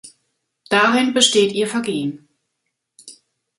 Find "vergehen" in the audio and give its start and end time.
1.67-2.27